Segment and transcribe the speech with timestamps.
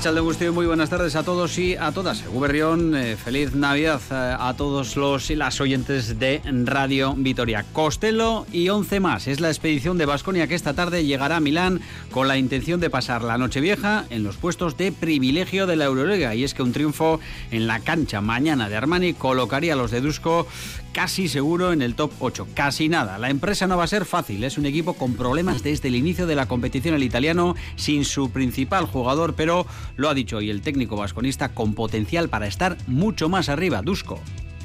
[0.00, 2.26] Racha de Agustín, muy buenas tardes a todos y a todas.
[2.26, 7.66] Guberrión, eh, feliz Navidad eh, a todos los y las oyentes de Radio Vitoria.
[7.74, 9.26] Costello y 11 más.
[9.26, 12.88] Es la expedición de Basconia que esta tarde llegará a Milán con la intención de
[12.88, 16.34] pasar la Nochevieja en los puestos de privilegio de la Euroliga.
[16.34, 20.00] Y es que un triunfo en la cancha mañana de Armani colocaría a los de
[20.00, 20.46] Dusko
[20.92, 22.48] casi seguro en el top 8.
[22.54, 23.18] Casi nada.
[23.18, 24.44] La empresa no va a ser fácil.
[24.44, 28.30] Es un equipo con problemas desde el inicio de la competición el italiano sin su
[28.30, 29.66] principal jugador, pero
[29.96, 33.82] lo ha dicho hoy el técnico vasconista con potencial para estar mucho más arriba.
[33.82, 34.20] Dusko.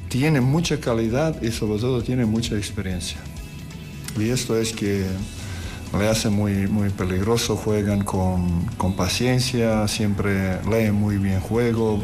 [0.10, 3.18] Tiene mucha calidad y sobre todo tiene mucha experiencia.
[4.18, 5.06] Y esto es que
[5.98, 12.02] le hace muy, muy peligroso, juegan con, con paciencia, siempre leen muy bien juego.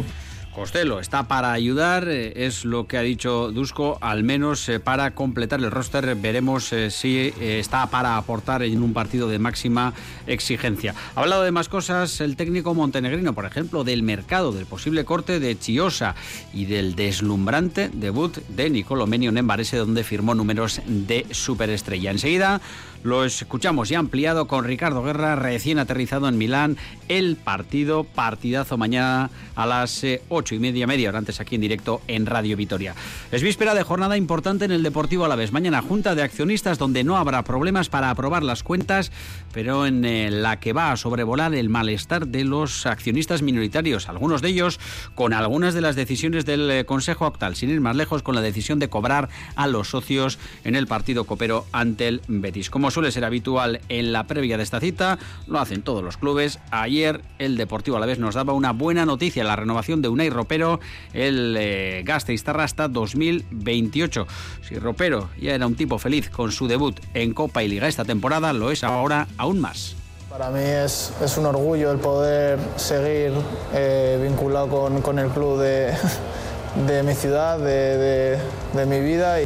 [0.54, 5.12] Costello está para ayudar, eh, es lo que ha dicho Dusko, al menos eh, para
[5.12, 6.16] completar el roster.
[6.16, 9.94] Veremos eh, si está para aportar en un partido de máxima
[10.28, 10.94] exigencia.
[11.16, 15.40] Ha hablado de más cosas el técnico montenegrino, por ejemplo, del mercado, del posible corte
[15.40, 16.16] de Chiosa
[16.54, 22.12] y del deslumbrante debut de Nicolo Menio Nembarese, donde firmó números de superestrella.
[22.12, 22.60] Enseguida
[23.04, 26.78] lo escuchamos ya ampliado con Ricardo Guerra, recién aterrizado en Milán.
[27.08, 31.62] El partido, partidazo mañana a las eh, ocho y media, media hora antes aquí en
[31.62, 32.96] directo en Radio Vitoria.
[33.32, 35.52] Es víspera de jornada importante en el Deportivo Alavés.
[35.52, 39.12] Mañana junta de accionistas donde no habrá problemas para aprobar las cuentas,
[39.54, 44.42] pero en eh, la que va a sobrevolar el malestar de los accionistas minoritarios, algunos
[44.42, 44.80] de ellos
[45.16, 48.42] con algunas de las decisiones del eh, Consejo Actual, sin ir más lejos con la
[48.42, 52.70] decisión de cobrar a los socios en el partido copero ante el Betis.
[52.70, 56.60] Como suele ser habitual en la previa de esta cita, lo hacen todos los clubes.
[56.72, 60.30] Ayer el Deportivo a la vez nos daba una buena noticia, la renovación de Unai
[60.30, 60.80] Ropero,
[61.14, 64.28] el eh, Gasteiztarra hasta 2028.
[64.68, 68.06] Si Ropero ya era un tipo feliz con su debut en Copa y Liga esta
[68.06, 69.96] temporada, lo es ahora aún más.
[70.30, 73.34] Para mí es, un orgullo el poder seguir
[73.74, 74.70] eh, vinculado
[75.02, 79.40] con, el club de, mi ciudad, de mi vida.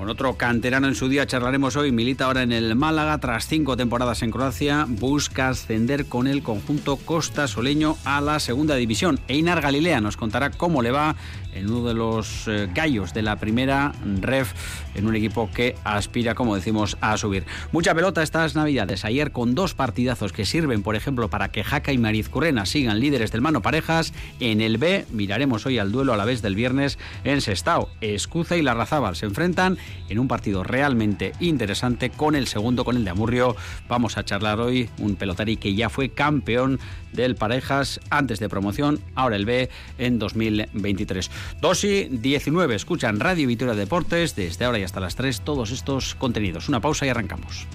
[0.00, 1.92] Con otro canterano en su día charlaremos hoy.
[1.92, 3.18] Milita ahora en el Málaga.
[3.18, 8.76] Tras cinco temporadas en Croacia, busca ascender con el conjunto Costa Soleño a la segunda
[8.76, 9.20] división.
[9.28, 11.16] Einar Galilea nos contará cómo le va
[11.52, 14.54] en uno de los eh, gallos de la primera ref
[14.94, 17.44] en un equipo que aspira, como decimos, a subir.
[17.72, 19.04] Mucha pelota estas navidades.
[19.04, 23.32] Ayer con dos partidazos que sirven, por ejemplo, para que Jaca y Marizcurrena sigan líderes
[23.32, 24.14] del mano parejas.
[24.38, 27.90] En el B miraremos hoy al duelo a la vez del viernes en Sestao.
[28.00, 29.76] Escuza y Larrazábal se enfrentan
[30.08, 33.56] en un partido realmente interesante con el segundo, con el de Amurrio.
[33.88, 36.78] Vamos a charlar hoy un pelotari que ya fue campeón
[37.12, 39.68] del parejas antes de promoción, ahora el B
[39.98, 41.30] en 2023.
[41.60, 46.14] 2 y 19, escuchan Radio Vitoria Deportes desde ahora y hasta las 3 todos estos
[46.14, 46.68] contenidos.
[46.68, 47.66] Una pausa y arrancamos.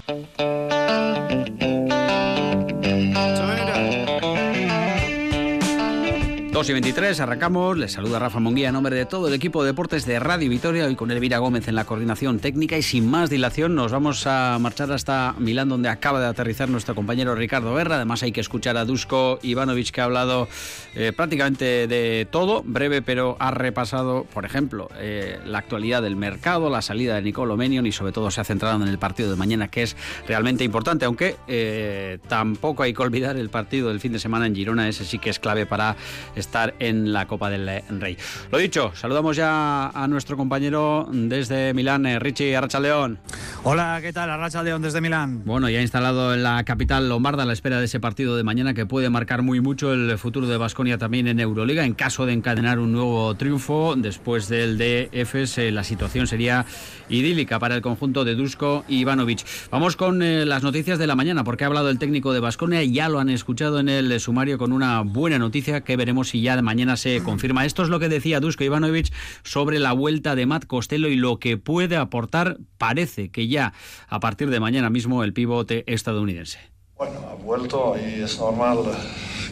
[6.56, 7.78] 2 y 23, arrancamos.
[7.78, 10.86] Les saluda Rafa Monguía en nombre de todo el equipo de deportes de Radio Vitoria,
[10.86, 12.78] hoy con Elvira Gómez en la coordinación técnica.
[12.78, 16.96] Y sin más dilación, nos vamos a marchar hasta Milán, donde acaba de aterrizar nuestro
[16.96, 17.98] compañero Ricardo Guerra.
[17.98, 20.48] Además, hay que escuchar a Dusko Ivanovic, que ha hablado
[20.96, 26.70] eh, prácticamente de todo, breve, pero ha repasado, por ejemplo, eh, la actualidad del mercado,
[26.70, 29.36] la salida de Nicolo Menion y, sobre todo, se ha centrado en el partido de
[29.36, 31.04] mañana, que es realmente importante.
[31.04, 35.04] Aunque eh, tampoco hay que olvidar el partido del fin de semana en Girona, ese
[35.04, 35.98] sí que es clave para
[36.46, 38.18] estar en la Copa del Rey.
[38.52, 43.20] Lo dicho, saludamos ya a nuestro compañero desde Milán, eh, Richie Arrachaldeón.
[43.64, 44.30] Hola, ¿qué tal?
[44.30, 45.44] Arrachaldeón desde Milán.
[45.46, 48.74] Bueno, ya instalado en la capital lombarda a la espera de ese partido de mañana
[48.74, 51.86] que puede marcar muy mucho el futuro de Basconia también en Euroliga.
[51.86, 56.66] En caso de encadenar un nuevo triunfo después del DFS, la situación sería
[57.10, 59.46] idílica para el conjunto de Dusko y Ivanovic.
[59.72, 62.84] Vamos con eh, las noticias de la mañana, porque ha hablado el técnico de Basconia
[62.84, 66.35] y ya lo han escuchado en el sumario con una buena noticia que veremos si
[66.42, 67.66] ya de mañana se confirma.
[67.66, 69.12] Esto es lo que decía Dusko Ivanovic
[69.44, 73.74] sobre la vuelta de Matt Costello y lo que puede aportar, parece que ya
[74.08, 76.60] a partir de mañana mismo, el pivote estadounidense.
[76.98, 78.78] Bueno, ha vuelto y es normal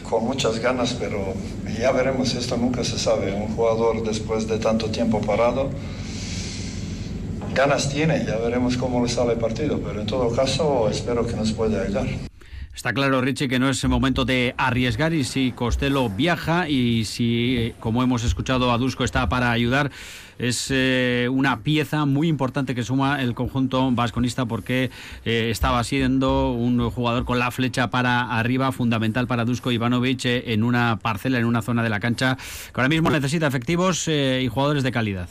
[0.02, 1.34] con muchas ganas, pero
[1.78, 3.32] ya veremos, esto nunca se sabe.
[3.32, 5.70] Un jugador después de tanto tiempo parado,
[7.54, 11.36] ganas tiene, ya veremos cómo le sale el partido, pero en todo caso espero que
[11.36, 12.06] nos pueda ayudar.
[12.74, 17.04] Está claro, Richie, que no es el momento de arriesgar y si Costello viaja y
[17.04, 19.92] si, como hemos escuchado, Adusco está para ayudar,
[20.38, 24.90] es eh, una pieza muy importante que suma el conjunto vasconista porque
[25.24, 30.52] eh, estaba siendo un jugador con la flecha para arriba, fundamental para Dusko Ivanovic eh,
[30.52, 34.48] en una parcela, en una zona de la cancha que ahora mismo necesita efectivos y
[34.48, 35.28] jugadores de calidad.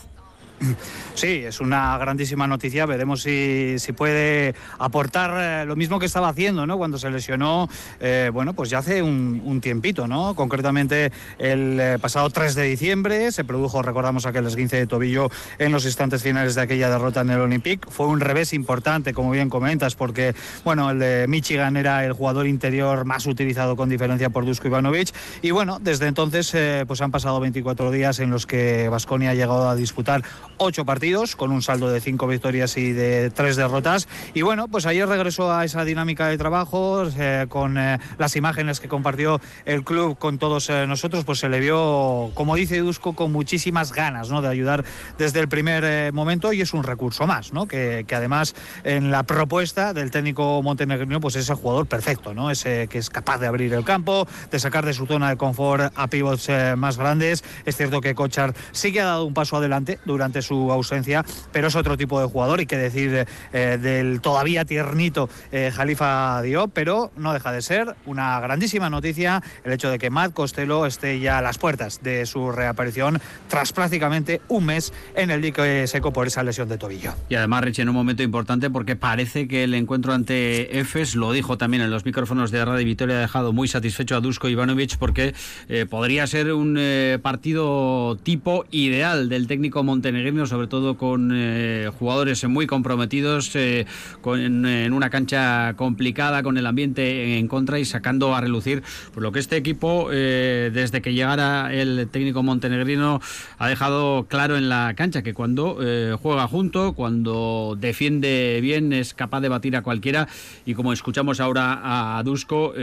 [1.16, 2.88] Sí, es una grandísima noticia.
[2.88, 6.78] Veremos si, si puede aportar eh, lo mismo que estaba haciendo, ¿no?
[6.78, 7.70] Cuando se lesionó,
[8.00, 10.34] eh, bueno, pues ya hace un, tiempito, ¿no?
[10.34, 15.30] Concretamente el eh, pasado 3 de diciembre se produjo, recordamos, aquel esguince de tobillo
[15.60, 17.88] en los instantes finales de aquella derrota en el Olympic.
[17.90, 20.34] Fue un revés importante, como bien comentas, porque,
[20.66, 25.14] bueno, el de Michigan era el jugador interior más utilizado con diferencia por Dusko Ivanovic.
[25.44, 26.56] Y bueno, desde entonces,
[26.88, 30.24] pues han pasado 24 días en los que Vasconia ha llegado a disputar
[30.58, 34.08] ocho partidos con un saldo de cinco victorias y de tres derrotas.
[34.34, 38.80] Y bueno, pues ayer regresó a esa dinámica de trabajo eh, con eh, las imágenes
[38.80, 43.14] que compartió el club con todos eh, nosotros, pues se le vio, como dice Dusko,
[43.14, 44.42] con muchísimas ganas ¿no?
[44.42, 44.84] de ayudar
[45.18, 47.68] desde el primer momento y es un recurso más, ¿no?
[47.68, 52.52] que, que, además en la propuesta del técnico montenegrino pues es el jugador perfecto, ¿no?
[52.52, 55.92] ese que es capaz de abrir el campo, de sacar de su zona de confort
[55.96, 57.44] a pivots más grandes.
[57.66, 61.68] Es cierto que Kochar sí que ha dado un paso adelante durante su ausencia, pero
[61.68, 66.72] es otro tipo de jugador y que decir eh, del todavía tiernito eh, Jalifa Diop,
[66.74, 71.20] pero no deja de ser una grandísima noticia el hecho de que Matt Costello esté
[71.20, 76.14] ya a las puertas de su reaparición tras prácticamente un mes en el dique seco
[76.14, 77.14] por esa lesión de tobillo.
[77.30, 81.32] Y además, Rich, en un momento importante porque parece que el encuentro ante EFES, lo
[81.32, 84.98] dijo también en los micrófonos de Radio Vitoria, ha dejado muy satisfecho a Dusko Ivanovic
[84.98, 85.34] porque
[85.70, 86.80] eh, podría ser un
[87.22, 93.86] partido tipo ideal del técnico montenegrino sobre todo con eh, jugadores muy comprometidos, eh,
[94.22, 98.82] con, en una cancha complicada, con el ambiente en contra y sacando a relucir
[99.14, 103.22] por lo que este equipo, eh, desde que llegara el técnico montenegrino,
[103.60, 105.78] ha dejado claro en la cancha que cuando
[106.22, 110.28] juega junto, cuando defiende bien, es capaz de batir a cualquiera
[110.66, 112.74] y como escuchamos ahora a Dusko,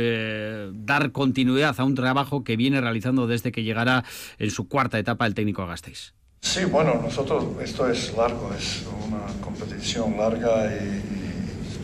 [0.73, 4.05] dar continuidad a un trabajo que viene realizando desde que llegara
[4.39, 6.20] en su cuarta etapa el técnico Gasteiz.
[6.43, 11.01] Sí, bueno, nosotros, esto es largo, es una competición larga y,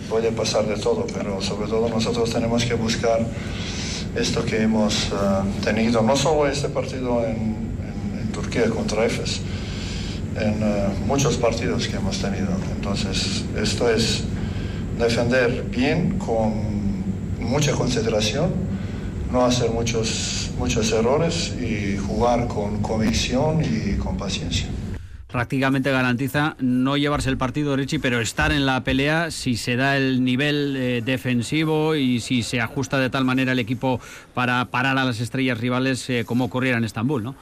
[0.09, 3.19] puede pasar de todo, pero sobre todo nosotros tenemos que buscar
[4.17, 5.11] esto que hemos eh,
[5.65, 7.67] tenido, no solo este partido en,
[8.33, 9.41] Turquía contra EFES,
[10.39, 12.49] en eh, muchos partidos que hemos tenido.
[12.77, 14.25] Entonces, esto es
[14.99, 16.53] defender bien, con
[17.41, 18.53] mucha concentración,
[19.31, 24.69] no hacer muchos, muchos errores y jugar con convicción y con paciencia.
[25.29, 29.97] Prácticamente garantiza no llevarse el partido, Richie, pero estar en la pelea si se da
[29.97, 34.01] el nivel eh, defensivo y si se ajusta de tal manera el equipo
[34.35, 37.35] para parar a las estrellas rivales eh, como ocurriera en Estambul, ¿no?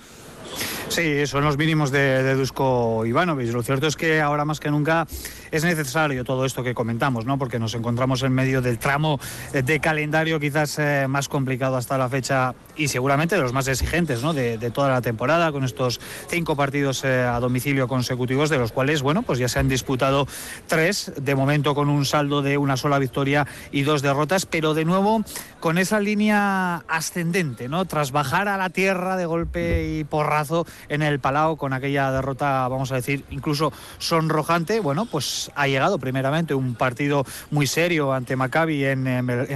[0.89, 3.53] Sí, son los mínimos de, de Dusko Ivanovic.
[3.53, 5.07] Lo cierto es que ahora más que nunca
[5.55, 7.39] es necesario todo esto que comentamos, ¿no?
[7.39, 9.21] Porque nos encontramos en medio del tramo
[9.53, 14.21] de calendario quizás eh, más complicado hasta la fecha y seguramente de los más exigentes,
[14.21, 14.33] ¿no?
[14.35, 19.03] De, toda la temporada, con estos cinco partidos eh, a domicilio consecutivos, de los cuales,
[19.03, 20.27] bueno, pues ya se han disputado
[20.67, 24.85] tres, de momento con un saldo de una sola victoria y dos derrotas, pero de
[24.85, 25.23] nuevo
[25.61, 27.85] con esa línea ascendente, ¿no?
[27.85, 32.67] Tras bajar a la tierra de golpe y porrazo en el Palau con aquella derrota,
[32.67, 38.37] vamos a decir, incluso sonrojante, bueno, pues ha llegado primeramente un partido muy serio ante
[38.37, 39.05] Maccabi en,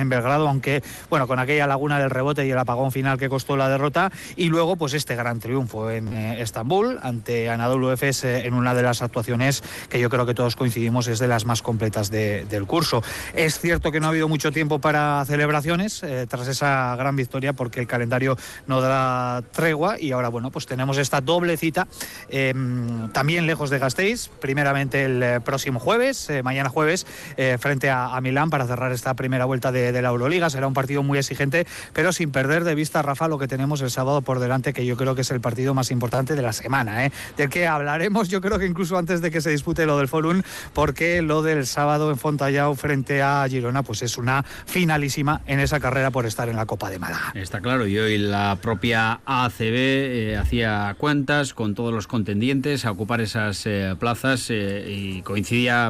[0.08, 3.68] Belgrado, aunque, bueno, con aquella laguna del rebote y el apagón final que costó la
[3.68, 8.54] derrota, y luego, pues este gran triunfo en eh, Estambul ante Anadolu Efes eh, en
[8.54, 12.11] una de las actuaciones que yo creo que todos coincidimos es de las más completas
[12.11, 13.02] del curso.
[13.35, 17.52] Es cierto que no ha habido mucho tiempo para celebraciones eh, tras esa gran victoria
[17.52, 21.88] porque el calendario no da tregua y ahora, bueno, pues tenemos esta doble cita
[22.28, 25.40] em, también lejos de Gasteiz, primeramente el eh,
[25.78, 27.06] jueves, eh, mañana jueves,
[27.37, 30.50] eh, frente a, Milán para cerrar esta primera vuelta de, la Euroliga.
[30.50, 33.90] Será un partido muy exigente, pero sin perder de vista, Rafa, lo que tenemos el
[33.90, 37.06] sábado por delante, que yo creo que es el partido más importante de la semana,
[37.06, 37.12] ¿eh?
[37.37, 40.42] del que hablaremos yo creo que incluso antes de que se dispute lo del Forum,
[40.73, 45.80] porque lo del sábado en Fontallao frente a Girona, pues es una finalísima en esa
[45.80, 47.32] carrera por estar en la Copa de Málaga.
[47.35, 53.20] Está claro, y hoy la propia ACB hacía cuentas con todos los contendientes a ocupar
[53.20, 55.23] esas eh, plazas y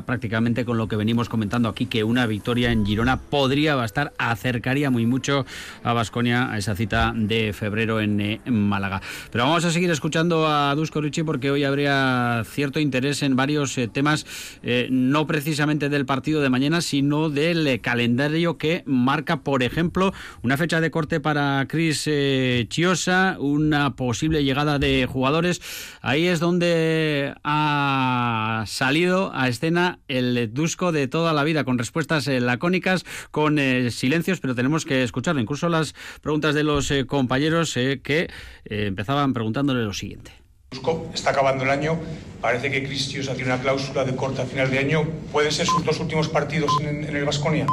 [0.06, 4.90] prácticamente con lo que venimos comentando aquí, que una victoria en Girona podría bastar, acercaría
[4.90, 5.44] muy mucho
[5.82, 9.02] a Basconia a esa cita de febrero en, Málaga.
[9.30, 13.78] Pero vamos a seguir escuchando a Dusko Ricci porque hoy habría cierto interés en varios
[13.92, 14.26] temas,
[14.90, 20.80] no precisamente del partido de mañana, sino del calendario que marca, por ejemplo, una fecha
[20.80, 25.60] de corte para Cris eh, Chiosa, una posible llegada de jugadores.
[26.00, 32.28] Ahí es donde ha salido a escena el Dusko de toda la vida, con respuestas
[32.28, 35.40] eh, lacónicas, con eh, silencios, pero tenemos que escucharlo.
[35.40, 38.30] Incluso las preguntas de los compañeros que
[38.64, 40.32] empezaban preguntándole lo siguiente.
[41.14, 41.98] Está acabando el año,
[42.42, 45.02] parece que Cristios tiene una cláusula de corte a final de año.
[45.32, 47.66] ¿Puede ser sus dos últimos partidos en, el Vasconia?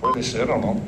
[0.00, 0.80] Puede ser o no.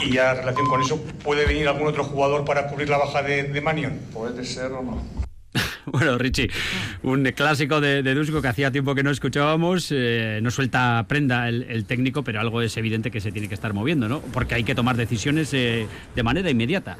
[0.00, 3.22] Y ya en relación con eso, ¿puede venir algún otro jugador para cubrir la baja
[3.22, 3.98] de, de Manion?
[4.14, 5.25] Puede ser o no.
[5.92, 6.50] bueno, Richie,
[7.02, 9.88] un clásico de, de, Dusko que hacía tiempo que no escuchábamos.
[9.90, 13.72] Eh, no suelta prenda el, técnico, pero algo es evidente que se tiene que estar
[13.72, 14.20] moviendo, ¿no?
[14.32, 16.98] Porque hay que tomar decisiones eh, de manera inmediata.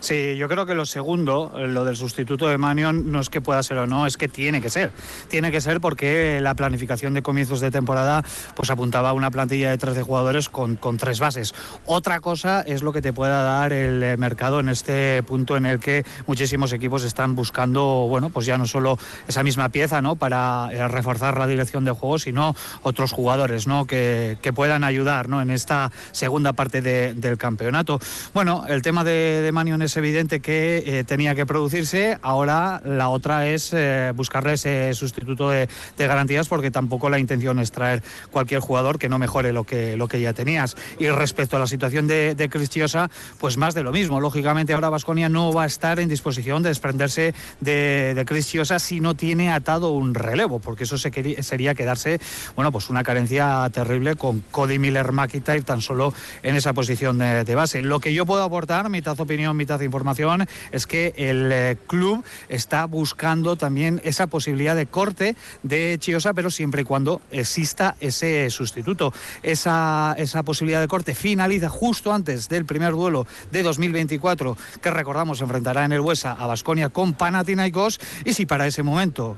[0.00, 3.62] Sí, yo creo que lo segundo, lo del sustituto de Manion, no es que pueda
[3.62, 4.92] ser o no, es que tiene que ser.
[5.28, 8.24] Tiene que ser porque la planificación de comienzos de temporada
[8.54, 11.54] pues apuntaba a una plantilla de 13 jugadores con, con tres bases.
[11.84, 15.80] Otra cosa es lo que te pueda dar el mercado en este punto en el
[15.80, 20.16] que muchísimos equipos están buscando, bueno, pues ya no solo esa misma pieza, ¿no?
[20.16, 23.86] Para eh, reforzar la dirección de juego, sino otros jugadores, ¿no?
[23.86, 25.42] Que, que puedan ayudar, ¿no?
[25.42, 28.00] En esta segunda parte del campeonato.
[28.32, 32.18] Bueno, el tema de, de Manion es evidente que eh, tenía que producirse.
[32.22, 37.70] Ahora la otra es eh, buscarle ese sustituto de, garantías porque tampoco la intención es
[37.70, 40.76] traer cualquier jugador que no mejore lo que, lo que ya tenías.
[40.98, 44.20] Y respecto a la situación de, de Cristiosa, pues más de lo mismo.
[44.20, 49.00] Lógicamente ahora Vasconia no va a estar en disposición de desprenderse de, de Cristiosa si
[49.00, 52.20] no tiene atado un relevo, porque eso sería quedarse,
[52.56, 57.44] bueno, pues una carencia terrible con Cody Miller McIntyre tan solo en esa posición de,
[57.44, 57.82] de base.
[57.82, 62.84] Lo que yo puedo aportar, mitad opinión, mitad información es que el eh, club está
[62.86, 69.12] buscando también esa posibilidad de corte de Chiosa, pero siempre y cuando exista ese sustituto.
[69.42, 75.40] Esa, esa posibilidad de corte finaliza justo antes del primer duelo de 2024, que recordamos
[75.40, 78.00] enfrentará en el Huesa a Basconia con Panathinaikos.
[78.24, 79.36] Y si para ese momento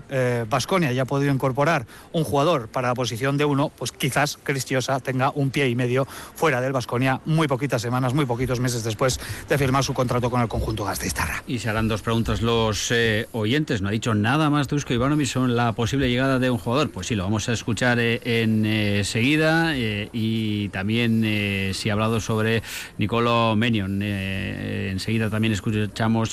[0.49, 4.39] Basconia eh, ya ha podido incorporar un jugador para la posición de uno, pues quizás
[4.43, 8.85] Cristiosa tenga un pie y medio fuera del Basconia muy poquitas semanas, muy poquitos meses
[8.85, 11.43] después de firmar su contrato con el conjunto Gasteiztarra.
[11.47, 13.83] Y se harán dos preguntas los eh, oyentes.
[13.83, 16.91] No ha dicho nada más Dusko Ivanovic sobre la posible llegada de un jugador.
[16.91, 19.77] Pues sí, lo vamos a escuchar eh, enseguida.
[19.77, 22.63] Eh, y también si ha hablado sobre
[22.99, 24.03] Nicolo Menion.
[24.03, 26.31] enseguida también escuchamos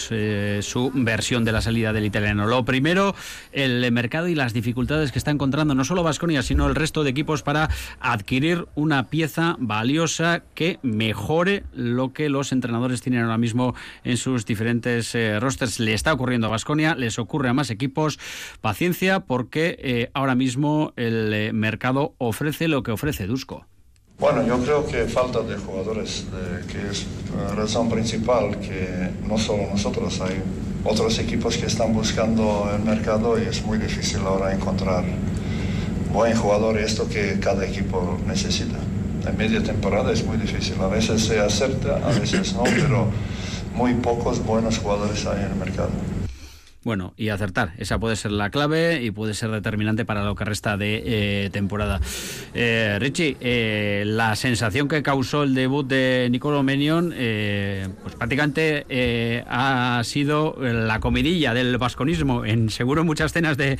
[0.61, 2.45] su versión de la salida del italiano.
[2.45, 3.15] Lo primero,
[3.51, 7.09] el mercado y las dificultades que está encontrando no solo Vasconia, sino el resto de
[7.09, 13.75] equipos para adquirir una pieza valiosa que mejore lo que los entrenadores tienen ahora mismo
[14.03, 15.79] en sus diferentes eh, rosters.
[15.79, 18.19] Le está ocurriendo a Basconia, les ocurre a más equipos.
[18.61, 23.65] Paciencia porque eh, ahora mismo el eh, mercado ofrece lo que ofrece Dusko.
[24.19, 26.25] Bueno, yo creo que falta de jugadores,
[26.71, 27.05] que es
[27.37, 30.41] la razón principal, que no solo nosotros, hay
[30.83, 35.05] otros equipos que están buscando el mercado y es muy difícil ahora encontrar
[36.11, 38.77] buen jugador y esto que cada equipo necesita.
[39.27, 43.09] En media temporada es muy difícil, a veces se acerta, a veces no, pero
[43.77, 45.91] muy pocos buenos jugadores hay en el mercado.
[46.87, 50.45] Bueno, y acertar, esa puede ser la clave y puede ser determinante para lo que
[50.45, 51.99] resta de eh, temporada.
[52.53, 58.85] Eh, Richie, eh, la sensación que causó el debut de Nicolo Menion, pues prácticamente
[59.49, 63.77] ha sido la comidilla del vasconismo en seguro muchas cenas de,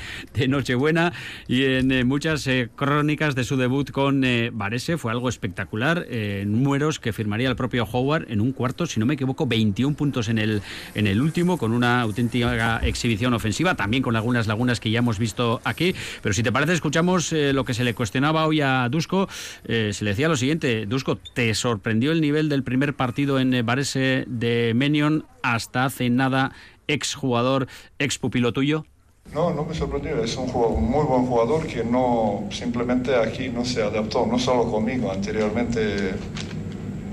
[0.50, 1.14] Nochebuena
[1.48, 2.46] y en muchas
[2.76, 4.98] crónicas de su debut con Varese.
[4.98, 6.06] Fue algo espectacular,
[6.46, 10.28] números que firmaría el propio Howard en un cuarto, si no me equivoco, 21 puntos
[10.28, 10.62] en el,
[10.94, 15.20] en el último, con una auténtica exhibición ofensiva, también con algunas lagunas que ya hemos
[15.20, 15.94] visto aquí.
[16.22, 19.30] Pero si te parece, escuchamos eh, lo que se le cuestionaba hoy a Dusko.
[19.66, 23.66] Eh, se le decía lo siguiente, Dusko, ¿te sorprendió el nivel del primer partido en
[23.66, 26.54] Varese de Menion hasta hace nada
[26.88, 27.68] exjugador,
[28.00, 28.86] ex pupilo tuyo?
[29.34, 30.24] No, no me sorprendió.
[30.24, 35.12] Es un, muy buen jugador que no simplemente aquí no se adaptó, no solo conmigo.
[35.12, 36.13] Anteriormente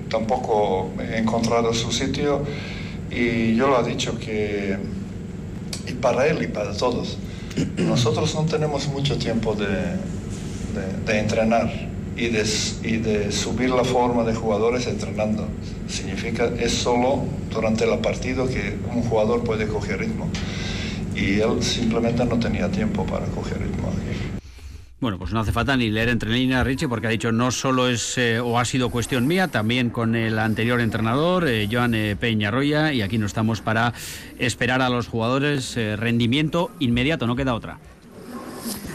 [0.09, 2.43] tampoco he encontrado su sitio
[3.11, 4.77] y yo lo he dicho que
[6.05, 7.17] para él y para todos.
[7.79, 11.73] Nosotros no tenemos mucho tiempo de, entrenar
[12.15, 15.49] y de, subir la forma de jugadores entrenando.
[15.89, 20.29] Significa, es solo durante el partido que un jugador puede coger ritmo.
[21.17, 23.89] Y él simplemente no tenía tiempo para coger ritmo
[25.05, 27.89] Bueno, pues no hace falta ni leer entre líneas, Richie, porque ha dicho no solo
[27.89, 32.17] es eh, o ha sido cuestión mía, también con el anterior entrenador, eh, Joan eh,
[32.19, 33.93] Peñarroya, y aquí no estamos para
[34.39, 37.77] esperar a los jugadores rendimiento inmediato, no queda otra.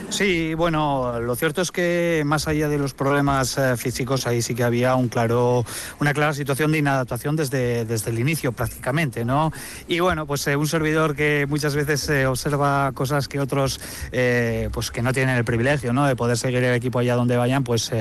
[0.10, 4.56] Sí, bueno, lo cierto es que más allá de los problemas eh, físicos, ahí sí
[4.56, 5.63] que había un claro,
[6.00, 9.54] una clara situación de inadaptación desde, desde el inicio prácticamente, ¿no?
[9.88, 13.80] Y bueno, pues eh, un servidor que muchas veces eh, observa cosas que otros,
[14.72, 16.08] pues que no tienen el privilegio, ¿no?
[16.08, 17.92] De poder seguir el equipo allá donde vayan, pues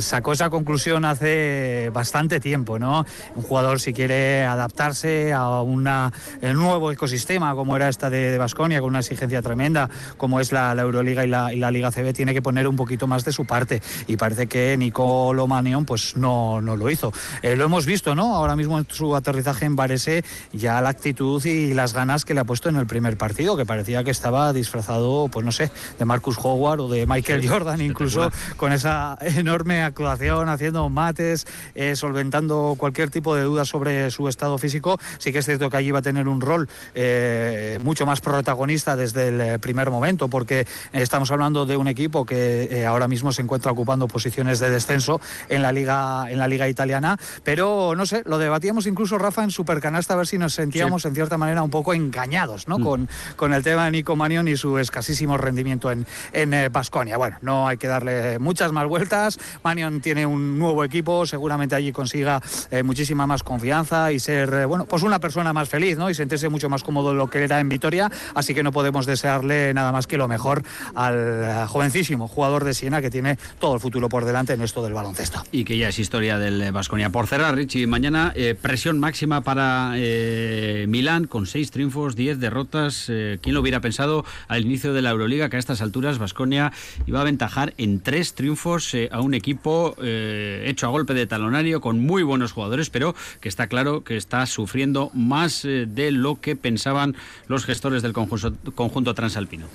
[0.00, 3.04] sacó esa conclusión hace bastante tiempo, ¿no?
[3.34, 8.80] Un jugador si quiere adaptarse a una, un nuevo ecosistema como era esta de Vasconia,
[8.80, 12.42] con una exigencia tremenda, como es la, la Euroliga y la, Liga CB tiene que
[12.42, 16.76] poner un poquito más de su parte y parece que Nicolo Manion pues no, no
[16.76, 17.12] lo hizo.
[17.42, 18.34] Eh, lo hemos visto, ¿no?
[18.34, 22.40] Ahora mismo en su aterrizaje en Varese ya la actitud y las ganas que le
[22.40, 26.04] ha puesto en el primer partido, que parecía que estaba disfrazado, pues no sé, de
[26.04, 32.74] Marcus Howard o de Michael Jordan, incluso con esa enorme actuación, haciendo mates, eh, solventando
[32.78, 34.98] cualquier tipo de duda sobre su estado físico.
[35.18, 38.96] Sí que es cierto que allí va a tener un rol eh, mucho más protagonista
[38.96, 40.66] desde el primer momento, porque
[41.02, 45.20] Estamos hablando de un equipo que eh, ahora mismo se encuentra ocupando posiciones de descenso
[45.48, 49.50] en la liga en la liga italiana, pero no sé, lo debatíamos incluso Rafa en
[49.50, 52.78] Supercanasta a ver si nos sentíamos en cierta manera un poco engañados, ¿no?
[52.78, 52.82] Mm.
[52.82, 57.14] Con, con el tema de Nico Manion y su escasísimo rendimiento en en Basconia.
[57.14, 59.38] Eh, bueno, no hay que darle muchas más vueltas.
[59.62, 62.40] Manion tiene un nuevo equipo, seguramente allí consiga
[62.70, 66.10] eh, muchísima más confianza y ser bueno, pues una persona más feliz, ¿no?
[66.10, 69.06] Y sentirse mucho más cómodo de lo que era en Vitoria, así que no podemos
[69.06, 70.62] desearle nada más que lo mejor
[70.94, 74.82] al eh, jovencísimo jugador de Siena que tiene todo el futuro por delante en esto
[74.82, 75.42] del baloncesto.
[75.52, 77.10] Y que ya es historia del Vasconia.
[77.10, 83.06] Por cerrar, Richie, mañana eh, presión máxima para eh, Milán con seis triunfos, diez derrotas.
[83.06, 86.72] ¿Quién lo hubiera pensado al inicio de la Euroliga que a estas alturas Vasconia
[87.06, 92.04] iba a aventajar en tres triunfos a un equipo hecho a golpe de talonario con
[92.04, 97.16] muy buenos jugadores, pero que está claro que está sufriendo más de lo que pensaban
[97.48, 99.66] los gestores del conjunto transalpino?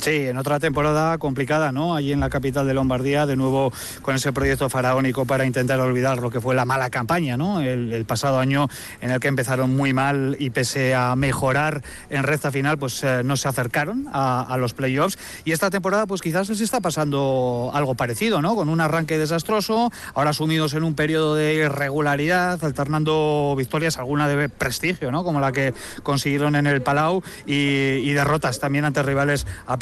[0.00, 1.96] Sí, en otra temporada complicada, ¿no?
[1.96, 6.18] Allí en la capital de Lombardía, de nuevo con ese proyecto faraónico para intentar olvidar
[6.18, 7.60] lo que fue la mala campaña, ¿no?
[7.60, 8.68] El, pasado año
[9.00, 13.22] en el que empezaron muy mal y pese a mejorar en recta final, pues eh,
[13.24, 15.18] no se acercaron a, los playoffs.
[15.44, 18.54] Y esta temporada, pues quizás les está pasando algo parecido, ¿no?
[18.54, 24.48] Con un arranque desastroso, ahora sumidos en un periodo de irregularidad, alternando victorias, alguna de
[24.48, 25.24] prestigio, ¿no?
[25.24, 29.76] Como la que consiguieron en el Palau y, y derrotas también ante rivales a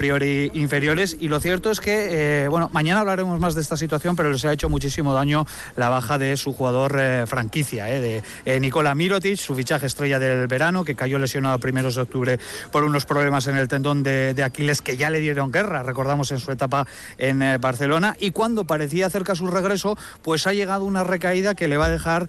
[0.54, 1.16] inferiores.
[1.20, 4.44] Y lo cierto es que, eh, bueno, mañana hablaremos más de esta situación, pero les
[4.44, 9.38] ha hecho muchísimo daño la baja de su jugador eh, franquicia, eh, de Nikola Mirotic,
[9.38, 12.38] su fichaje estrella del verano, que cayó lesionado a primeros de octubre
[12.70, 16.38] por unos problemas en el tendón de, Aquiles que ya le dieron guerra, recordamos en
[16.38, 16.86] su etapa
[17.18, 18.16] en Barcelona.
[18.20, 21.90] Y cuando parecía cerca su regreso, pues ha llegado una recaída que le va a
[21.90, 22.28] dejar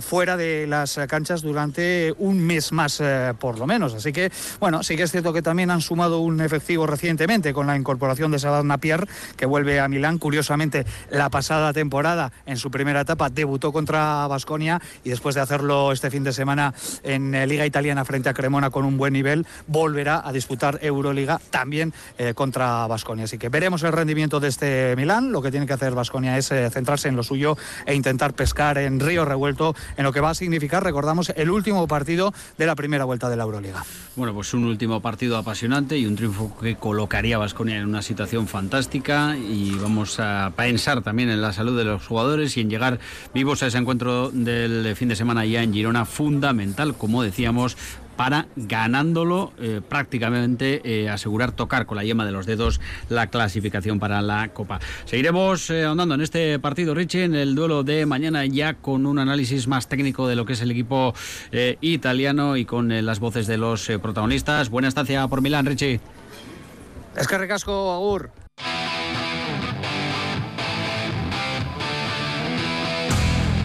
[0.00, 3.02] fuera de las canchas durante un mes más,
[3.40, 3.94] por lo menos.
[3.94, 7.54] Así que, bueno, sí que es cierto que también han sumado un efectivo reciente recientemente
[7.54, 10.18] con la incorporación de Sabad Napier, que vuelve a Milán.
[10.18, 15.90] Curiosamente, la pasada temporada, en su primera etapa, debutó contra Basconia y después de hacerlo
[15.90, 19.46] este fin de semana en eh, Liga Italiana frente a Cremona con un buen nivel,
[19.68, 23.24] volverá a disputar Euroliga también eh, contra Basconia.
[23.24, 25.32] Así que veremos el rendimiento de este Milán.
[25.32, 28.76] Lo que tiene que hacer Basconia es eh, centrarse en lo suyo e intentar pescar
[28.76, 32.74] en río revuelto en lo que va a significar, recordamos, el último partido de la
[32.74, 33.82] primera vuelta de la Euroliga.
[34.14, 38.02] Bueno, pues un último partido apasionante y un triunfo que colocaría a Vasconia en una
[38.02, 42.70] situación fantástica y vamos a pensar también en la salud de los jugadores y en
[42.70, 42.98] llegar
[43.32, 47.76] vivos a ese encuentro del fin de semana ya en Girona, fundamental, como decíamos,
[48.16, 54.00] para ganándolo eh, prácticamente eh, asegurar tocar con la yema de los dedos la clasificación
[54.00, 54.80] para la Copa.
[55.04, 59.20] Seguiremos eh, ahondando en este partido, Richie, en el duelo de mañana ya con un
[59.20, 61.14] análisis más técnico de lo que es el equipo
[61.80, 64.68] italiano y con las voces de los protagonistas.
[64.68, 66.00] Buena estancia por Milán, Richie.
[67.18, 68.30] Es que recasco, Agur.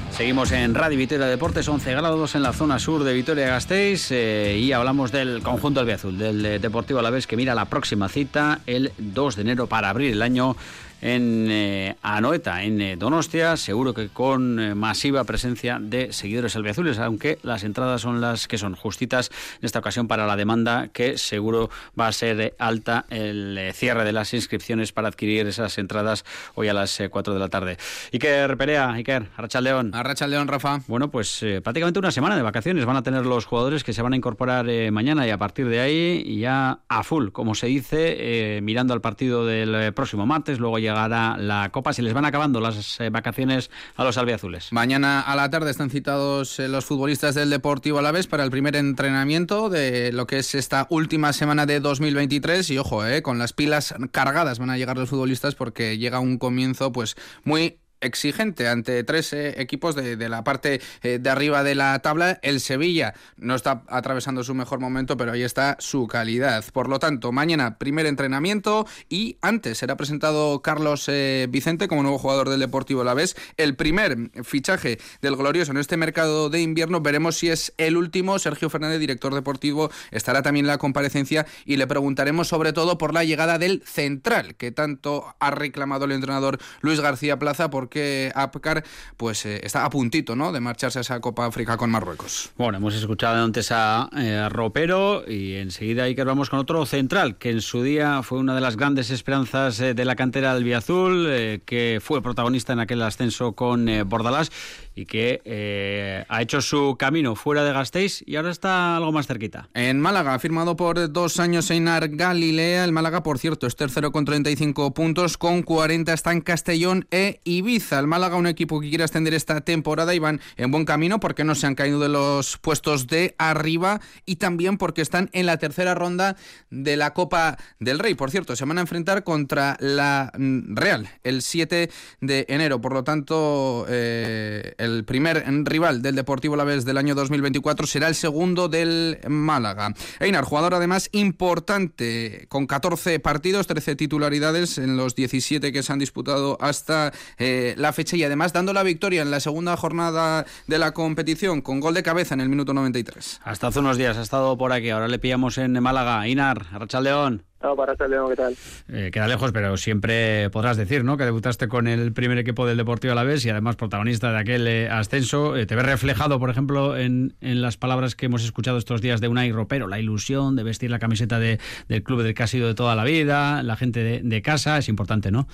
[0.09, 4.71] Seguimos en Radio Vitoria Deportes, 11 grados en la zona sur de Vitoria-Gasteiz eh, y
[4.71, 9.41] hablamos del conjunto albiazul, del Deportivo Alavés que mira la próxima cita el 2 de
[9.41, 10.55] enero para abrir el año
[11.03, 16.97] en eh, Anoeta, en eh, Donostia, seguro que con eh, masiva presencia de seguidores albiazules,
[16.97, 21.17] aunque las entradas son las que son justitas en esta ocasión para la demanda que
[21.17, 26.23] seguro va a ser alta el cierre de las inscripciones para adquirir esas entradas
[26.55, 27.77] hoy a las 4 de la tarde.
[28.13, 29.93] Iker Perea, Iker, Arrachaldeón.
[29.93, 30.79] Arrachaldeón, Rafa.
[30.87, 34.13] Bueno, pues prácticamente una semana de vacaciones van a tener los jugadores que se van
[34.13, 38.93] a incorporar mañana y a partir de ahí ya a full, como se dice, mirando
[38.93, 44.03] al partido del próximo martes, luego la Copa, se les van acabando las vacaciones a
[44.03, 44.71] los albiazules.
[44.71, 48.75] Mañana a la tarde están citados eh, los futbolistas del Deportivo Alavés para el primer
[48.75, 53.53] entrenamiento de lo que es esta última semana de 2023 y ojo, eh, con las
[53.53, 59.03] pilas cargadas van a llegar los futbolistas porque llega un comienzo pues muy exigente ante
[59.03, 62.39] tres eh, equipos de, la parte eh, de arriba de la tabla.
[62.41, 66.63] El Sevilla no está atravesando su mejor momento, pero ahí está su calidad.
[66.71, 72.19] Por lo tanto, mañana primer entrenamiento y antes será presentado Carlos eh, Vicente como nuevo
[72.19, 73.35] jugador del Deportivo La Vez.
[73.57, 77.01] El primer fichaje del Glorioso en este mercado de invierno.
[77.01, 78.37] Veremos si es el último.
[78.39, 83.13] Sergio Fernández, director deportivo, estará también en la comparecencia y le preguntaremos sobre todo por
[83.13, 88.31] la llegada del central que tanto ha reclamado el entrenador Luis García Plaza porque que
[88.33, 88.83] APCAR
[89.15, 90.51] pues eh, está a puntito ¿no?
[90.51, 92.51] de marcharse a esa Copa África con Marruecos.
[92.57, 97.37] Bueno, hemos escuchado antes a, eh, Ropero y enseguida ahí que vamos con otro central
[97.37, 100.63] que en su día fue una de las grandes esperanzas eh, de la cantera del
[100.63, 104.51] Viazul, que fue protagonista en aquel ascenso con Bordalás
[104.95, 109.27] y que eh, ha hecho su camino fuera de Gasteiz y ahora está algo más
[109.27, 109.69] cerquita.
[109.73, 112.83] En Málaga, firmado por dos años Einar Galilea.
[112.85, 117.39] El Málaga, por cierto, es tercero con 35 puntos, con 40 está en Castellón e
[117.43, 117.99] Ibiza.
[117.99, 121.43] El Málaga, un equipo que quiere ascender esta temporada y van en buen camino porque
[121.43, 125.57] no se han caído de los puestos de arriba y también porque están en la
[125.57, 126.35] tercera ronda
[126.69, 128.13] de la Copa del Rey.
[128.13, 131.89] Por cierto, se van a enfrentar contra la mm, Real el 7
[132.21, 132.81] de enero.
[132.81, 138.07] Por lo tanto, eh, el primer rival del Deportivo La Vez del año 2024 será
[138.07, 139.93] el segundo del Málaga.
[140.19, 145.99] Einar, jugador además importante, con 14 partidos, 13 titularidades en los 17 que se han
[145.99, 150.77] disputado hasta eh, la fecha y además dando la victoria en la segunda jornada de
[150.77, 153.41] la competición con gol de cabeza en el minuto 93.
[153.43, 156.25] Hasta hace unos días ha estado por aquí, ahora le pillamos en Málaga.
[156.25, 156.65] Einar,
[157.01, 157.43] León.
[157.63, 158.55] No, para estar ¿qué tal?
[158.91, 161.15] Eh, queda lejos, pero siempre podrás decir, ¿no?
[161.15, 164.89] Que debutaste con el primer equipo del Deportivo Alavés y además protagonista de aquel eh,
[164.89, 165.55] ascenso.
[165.55, 169.21] Eh, te ves reflejado, por ejemplo, en, en, las palabras que hemos escuchado estos días
[169.21, 172.47] de Unai Ropero, la ilusión de vestir la camiseta de, del club del que ha
[172.47, 175.47] sido de toda la vida, la gente de, de casa, es importante, ¿no?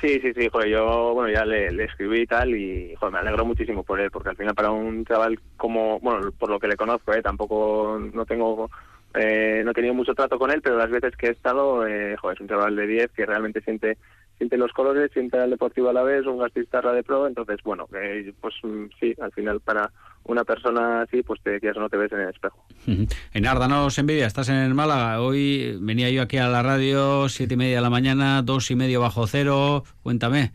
[0.00, 3.20] Sí, sí, sí, joder, yo bueno ya le, le, escribí y tal y joder, me
[3.20, 6.66] alegro muchísimo por él, porque al final para un chaval como, bueno, por lo que
[6.66, 8.68] le conozco, eh, tampoco no tengo
[9.14, 12.16] eh, no he tenido mucho trato con él, pero las veces que he estado, eh,
[12.16, 13.98] joder, es un chaval de 10 que realmente siente
[14.38, 17.86] siente los colores, siente al Deportivo a la vez, un gastistarra de pro, entonces, bueno,
[17.94, 19.92] eh, pues mm, sí, al final para
[20.24, 22.64] una persona así, pues te quieras o no te ves en el espejo.
[22.86, 25.20] En Arda, no os envidia, estás en Málaga.
[25.20, 28.74] Hoy venía yo aquí a la radio, siete y media de la mañana, dos y
[28.74, 29.84] medio bajo cero.
[30.02, 30.50] Cuéntame.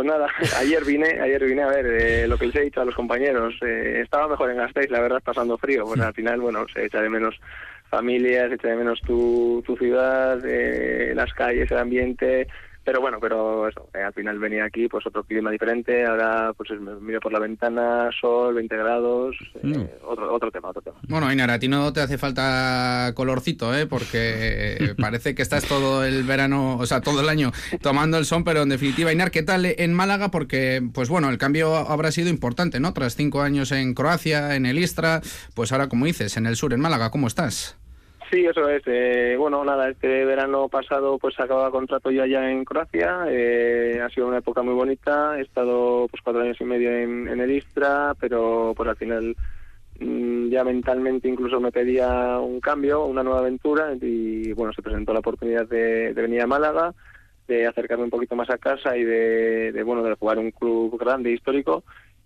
[0.00, 2.86] Pues nada, ayer vine, ayer vine a ver eh, lo que les he dicho a
[2.86, 3.54] los compañeros.
[3.60, 5.84] Eh, estaba mejor en Gasteiz, la verdad, pasando frío.
[5.84, 7.38] Pues al final, bueno, se echa de menos
[7.90, 12.48] familias, se echa de menos tu, tu ciudad, eh, las calles, el ambiente
[12.90, 16.70] pero bueno, pero eso, eh, al final venía aquí, pues otro clima diferente, ahora pues
[17.00, 20.04] miro por la ventana, sol, 20 grados, eh, mm.
[20.08, 20.96] otro, otro tema, otro tema.
[21.06, 23.86] Bueno, Ainar, a ti no te hace falta colorcito, ¿eh?
[23.86, 28.42] porque parece que estás todo el verano, o sea, todo el año tomando el sol,
[28.44, 30.32] pero en definitiva, Ainar, ¿qué tal en Málaga?
[30.32, 32.92] Porque, pues bueno, el cambio habrá sido importante, ¿no?
[32.92, 35.20] Tras cinco años en Croacia, en el Istra,
[35.54, 37.79] pues ahora, como dices, en el sur, en Málaga, ¿cómo estás?
[38.30, 38.82] Sí, eso es.
[38.86, 43.24] Eh, bueno, nada, este verano pasado pues acababa contrato yo allá en Croacia.
[43.28, 45.36] Eh, ha sido una época muy bonita.
[45.36, 49.36] He estado pues cuatro años y medio en, el Istra, pero pues al final
[49.98, 55.12] mm, ya mentalmente incluso me pedía un cambio, una nueva aventura y bueno, se presentó
[55.12, 56.94] la oportunidad de, venir a Málaga,
[57.48, 60.96] de acercarme un poquito más a casa y de, de bueno, de jugar un club
[61.00, 61.82] grande, histórico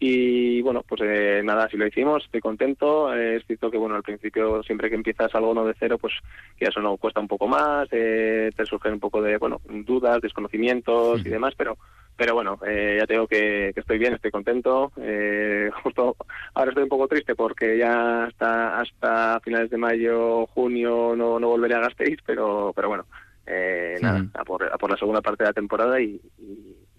[0.06, 3.14] y bueno, pues eh, nada, si lo hicimos, estoy contento.
[3.14, 6.12] Eh, es cierto que bueno, al principio siempre que empiezas algo no de cero, pues
[6.58, 10.20] que eso no cuesta un poco más, eh, te surgen un poco de bueno dudas,
[10.20, 11.78] desconocimientos y demás, pero
[12.18, 14.92] pero bueno, eh, ya tengo que, que, estoy bien, estoy contento.
[15.00, 16.16] Eh, justo
[16.52, 21.48] ahora estoy un poco triste porque ya hasta hasta finales de mayo, junio no, no
[21.48, 23.06] volveré a Gasteiz, pero pero bueno,
[23.46, 26.20] eh, nada, a por, a por la segunda parte de la temporada y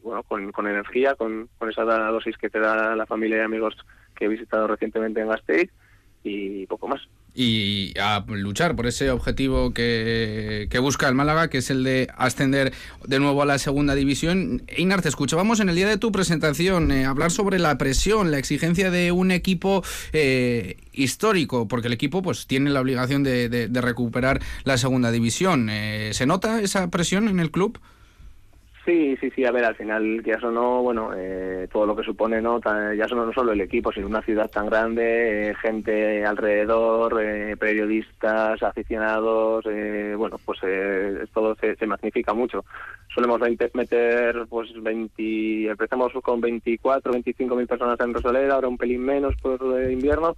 [0.06, 3.76] bueno, con, con energía, con, con, esa dosis que te da la familia y amigos
[4.16, 5.70] que he visitado recientemente en Gasteiz.
[6.24, 7.02] y poco más
[7.36, 12.74] y a luchar por ese objetivo que, busca el Málaga, que es el de ascender
[13.06, 14.64] de nuevo a la segunda división.
[14.68, 18.38] Einar, te escuchábamos en el día de tu presentación eh, hablar sobre la presión, la
[18.38, 24.42] exigencia de un equipo eh, histórico, porque el equipo pues tiene la obligación de, recuperar
[24.64, 25.70] la segunda división.
[25.70, 27.80] Eh, ¿Se nota esa presión en el club?
[28.86, 32.04] Sí, sí, sí, a ver, al final, ya o no, bueno, eh, todo lo que
[32.04, 32.62] supone, ¿no?
[32.62, 38.62] ya no solo el equipo, sino una ciudad tan grande, eh, gente alrededor, eh, periodistas,
[38.62, 39.66] aficionados,
[40.18, 40.60] bueno, pues
[41.34, 42.64] todo se, se, magnifica mucho.
[43.12, 43.42] Solemos
[43.74, 49.36] meter, pues, 20, empezamos con 24, 25 mil personas en Rosaleda, ahora un pelín menos
[49.42, 50.36] por invierno,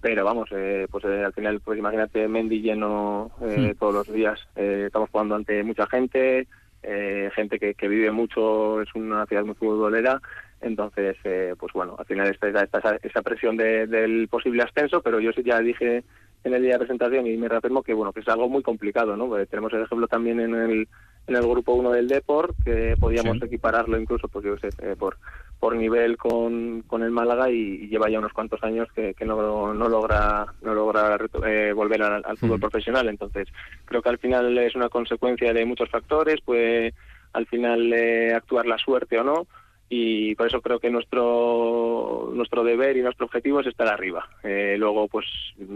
[0.00, 0.48] pero vamos,
[0.90, 3.72] pues al final, pues imagínate Mendy lleno hmm.
[3.78, 6.46] todos los días, estamos jugando ante mucha gente,
[6.82, 10.20] eh, gente que, vive mucho, es una ciudad muy futbolera,
[10.60, 15.30] entonces, eh, pues bueno, al final está, está esa, presión del posible ascenso, pero yo
[15.32, 16.04] ya dije
[16.44, 19.16] en el día de presentación y me reafirmo que bueno que es algo muy complicado,
[19.16, 19.30] ¿no?
[19.46, 20.88] tenemos el ejemplo también en el
[21.30, 25.16] en el grupo 1 del Deport que podíamos equipararlo incluso pues yo sé, eh, por
[25.60, 29.74] por nivel con, con el Málaga y, lleva ya unos cuantos años que, que no,
[29.74, 33.08] no logra no logra eh, volver al, fútbol profesional.
[33.08, 33.46] Entonces
[33.84, 36.94] creo que al final es una consecuencia de muchos factores puede
[37.34, 39.46] al final eh, actuar la suerte o no
[39.90, 44.28] y por eso creo que nuestro nuestro deber y nuestro objetivo es estar arriba.
[44.42, 45.26] Eh, luego pues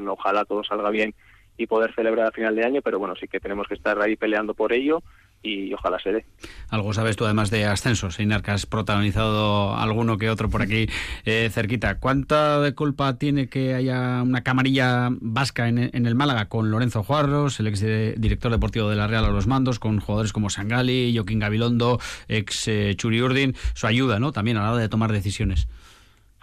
[0.08, 1.14] ojalá todo salga bien
[1.58, 4.16] y poder celebrar a final de año pero bueno sí que tenemos que estar ahí
[4.16, 5.02] peleando por ello
[5.44, 6.24] y ojalá se dé.
[6.70, 10.88] Algo sabes tú además de ascensos, Inar, que has protagonizado alguno que otro por aquí
[11.24, 12.00] eh, cerquita.
[12.00, 17.60] ¿Cuánta de culpa tiene que haya una camarilla vasca en, el Málaga con Lorenzo Juarros,
[17.60, 21.38] el ex director deportivo de la Real a los mandos, con jugadores como Sangali, Joaquín
[21.38, 23.54] Gabilondo, ex eh, Churi Urdin?
[23.74, 24.32] Su ayuda, ¿no?
[24.32, 25.68] También a la hora de tomar decisiones.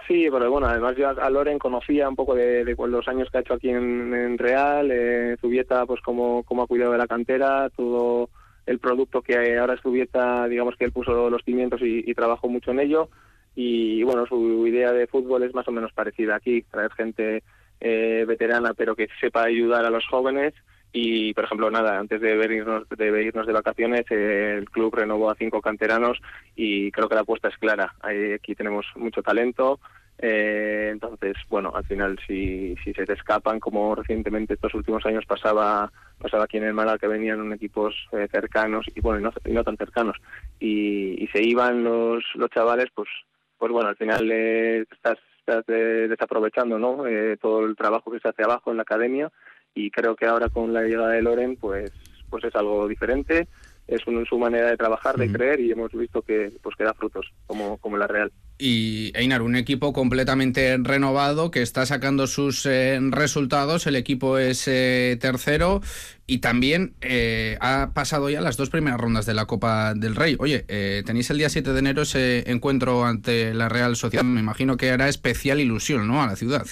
[0.07, 3.41] Sí, pero bueno, además yo a Loren conocía un poco de, los años que ha
[3.41, 8.29] hecho aquí en, Real, eh, Zubieta, pues cómo, cómo ha cuidado de la cantera, todo
[8.65, 12.71] el producto que ahora es Zubieta, digamos que él puso los cimientos y, trabajó mucho
[12.71, 13.09] en ello.
[13.55, 17.43] Y bueno, su idea de fútbol es más o menos parecida aquí, traer gente
[17.79, 20.53] eh, veterana pero que sepa ayudar a los jóvenes.
[20.93, 25.35] Y, por ejemplo, nada, antes de irnos de, irnos de vacaciones, el club renovó a
[25.35, 26.19] cinco canteranos
[26.55, 27.95] y creo que la apuesta es clara.
[28.35, 29.79] aquí tenemos mucho talento,
[30.21, 35.25] eh, entonces, bueno, al final si, si se te escapan, como recientemente estos últimos años
[35.25, 39.63] pasaba pasaba aquí en el Málaga que venían equipos eh, cercanos y bueno y no,
[39.63, 40.17] tan cercanos
[40.59, 43.09] y, se iban los, los chavales, pues
[43.57, 47.03] pues bueno, al final eh, estás, estás desaprovechando ¿no?
[47.39, 49.31] todo el trabajo que se hace abajo en la academia
[49.73, 51.91] y creo que ahora con la llegada de Loren pues
[52.29, 53.47] pues es algo diferente
[53.91, 57.27] es su manera de trabajar, de creer y hemos visto que pues que da frutos
[57.45, 58.31] como, como la Real.
[58.57, 63.87] Y Einar, un equipo completamente renovado que está sacando sus eh, resultados.
[63.87, 65.81] El equipo es eh, tercero
[66.27, 70.35] y también eh, ha pasado ya las dos primeras rondas de la Copa del Rey.
[70.39, 70.59] Oye,
[71.05, 74.23] tenéis el día 7 de enero ese encuentro ante la Real Sociedad.
[74.23, 76.21] Me imagino que hará especial ilusión ¿no?
[76.21, 76.65] a la ciudad.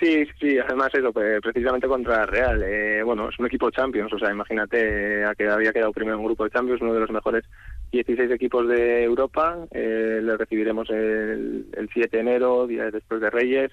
[0.00, 2.62] Sí, sí, además eso, precisamente contra Real.
[2.62, 6.20] Eh, bueno, es un equipo Champions, o sea, imagínate a que había quedado primero en
[6.20, 7.44] un grupo de Champions, uno de los mejores
[7.92, 9.66] 16 equipos de Europa.
[9.70, 13.70] Eh, le recibiremos el, el 7 de enero, día después de Reyes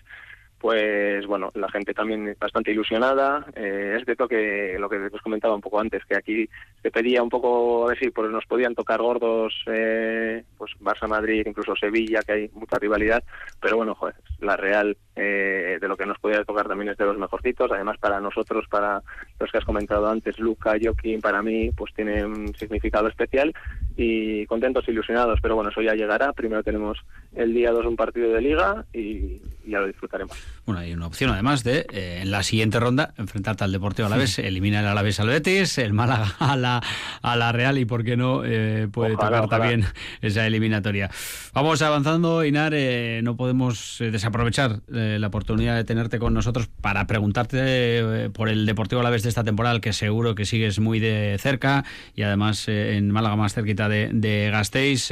[0.62, 3.43] pues bueno, la gente también bastante ilusionada.
[3.56, 6.47] Eh, es cierto que lo que os comentaba un poco antes, que aquí
[6.84, 11.08] se pedía un poco a ver si pues, nos podían tocar gordos, eh, pues Barça,
[11.08, 13.24] Madrid, incluso Sevilla, que hay mucha rivalidad,
[13.60, 17.06] pero bueno, joder, la Real eh, de lo que nos podía tocar también es de
[17.06, 17.71] los mejorcitos.
[17.71, 19.02] Además, para nosotros, para
[19.39, 23.52] los que has comentado antes, Luca, Joaquín, para mí, pues tiene un significado especial
[23.97, 26.34] y contentos, ilusionados, pero bueno, eso ya llegará.
[26.34, 27.00] Primero tenemos
[27.35, 30.35] el día 2 un partido de liga y ya lo disfrutaremos.
[30.65, 34.39] Bueno, hay una opción además de eh, en la siguiente ronda enfrentarte al Deportivo Alavés,
[34.39, 36.81] elimina el Alavés al Betis, el Málaga a la,
[37.21, 39.85] a la Real y por qué no eh, puede tocar también
[40.21, 41.09] esa eliminatoria.
[41.53, 48.29] Vamos avanzando, Inar, eh, no podemos desaprovechar la oportunidad de tenerte con nosotros para preguntarte
[48.33, 52.23] por el Deportivo Alavés de esta temporada, que seguro que sigues muy de cerca y
[52.23, 55.11] además en Málaga más cerquita de, de Gasteiz.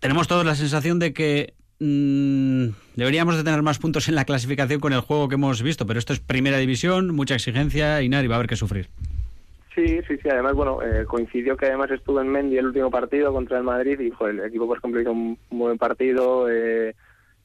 [0.00, 4.80] Tenemos todos la sensación de que Mm, deberíamos de tener más puntos en la clasificación
[4.80, 8.28] con el juego que hemos visto, pero esto es primera división, mucha exigencia y nadie
[8.28, 8.88] va a haber que sufrir.
[9.74, 10.28] Sí, sí, sí.
[10.28, 13.98] Además, bueno, eh, coincidió que además estuvo en Mendy el último partido contra el Madrid
[13.98, 16.50] y el equipo pues completó un, buen partido.
[16.50, 16.94] Eh,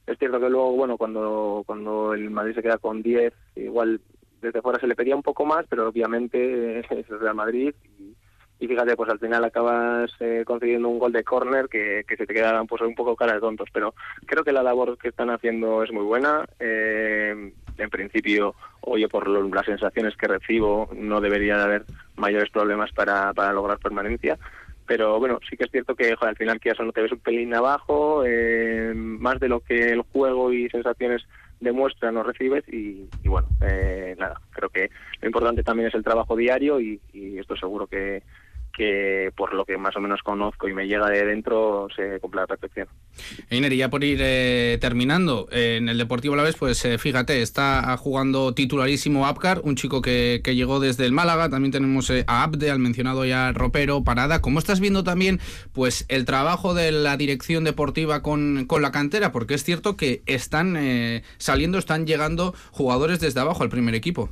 [0.06, 4.00] es cierto que luego, bueno, cuando cuando el Madrid se queda con 10, igual
[4.42, 7.74] desde fuera se le pedía un poco más, pero obviamente es el Real Madrid
[8.58, 12.16] y, y fíjate, pues al final acabas eh, consiguiendo un gol de córner que, que,
[12.16, 13.94] se te quedan pues un poco cara de tontos, pero
[14.26, 16.44] creo que la labor que están haciendo es muy buena.
[16.58, 21.84] Eh, en principio, oye, por las sensaciones que recibo, no debería de haber
[22.16, 24.38] mayores problemas para, para lograr permanencia.
[24.86, 27.54] Pero bueno, sí que es cierto que al final que no te ves un pelín
[27.54, 31.26] abajo, eh, más de lo que el juego y sensaciones
[31.58, 34.90] demuestran no recibes y, bueno, eh, nada, creo que
[35.22, 38.22] lo importante también es el trabajo diario y, y esto seguro que,
[38.76, 42.42] que por lo que más o menos conozco y me llega de dentro se cumple
[42.42, 42.88] la perfección.
[43.48, 47.40] Einer, y ya por ir eh, terminando, en el Deportivo La Vez, pues eh, fíjate,
[47.40, 52.24] está jugando titularísimo Apcar, un chico que, que llegó desde el Málaga, también tenemos eh,
[52.26, 54.42] a Abde, al mencionado ya Ropero, Parada.
[54.42, 55.40] ¿Cómo estás viendo también
[55.72, 59.32] pues el trabajo de la dirección deportiva con, con la cantera?
[59.32, 60.76] Porque es cierto que están
[61.38, 64.30] saliendo, están llegando jugadores desde abajo al primer equipo.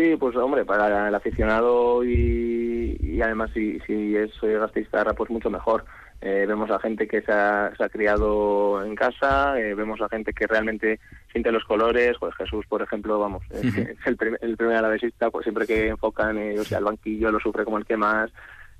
[0.00, 5.84] Sí, pues hombre, para el aficionado y, además si, si es Gasteiztarra, pues mucho mejor.
[6.22, 10.46] Eh, vemos a gente que se ha, criado en casa, eh, vemos a gente que
[10.46, 13.74] realmente siente los colores, pues Jesús, por ejemplo, vamos, es,
[14.06, 17.66] el, el primer alavesista, pues siempre que enfocan, eh, o sea, el banquillo lo sufre
[17.66, 18.30] como el que más,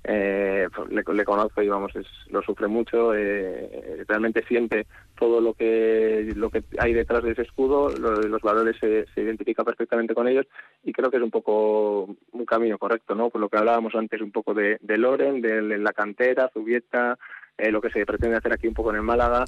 [0.04, 4.86] eh, pues le, conozco y vamos es, lo sufre mucho eh, realmente siente
[5.18, 9.62] todo lo que lo que hay detrás de ese escudo los valores se, se, identifica
[9.62, 10.46] perfectamente con ellos
[10.84, 14.22] y creo que es un poco un camino correcto no por lo que hablábamos antes
[14.22, 17.18] un poco de, de Loren de, la cantera Zubieta
[17.58, 19.44] eh, lo que se pretende hacer aquí un poco en el Málaga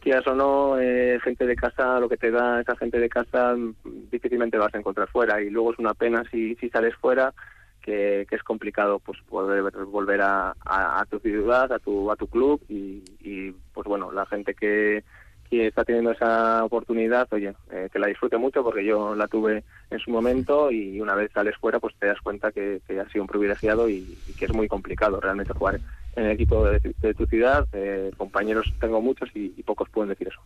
[0.00, 3.56] quieras o no, eh, gente de casa, lo que te da esa gente de casa,
[4.12, 5.40] difícilmente vas a encontrar fuera.
[5.40, 7.32] Y luego es una pena si, si sales fuera
[7.84, 12.60] que, es complicado pues poder volver a, a, tu ciudad, a tu, a tu club
[12.68, 15.04] y, pues bueno, la gente que,
[15.50, 19.64] que está teniendo esa oportunidad, oye, eh, que la disfrute mucho porque yo la tuve
[19.90, 23.12] en su momento y una vez sales fuera pues te das cuenta que, que has
[23.12, 25.78] sido un privilegiado y que es muy complicado realmente jugar
[26.16, 27.66] en el equipo de, tu ciudad.
[27.72, 30.40] Eh, compañeros tengo muchos y, pocos pueden decir eso.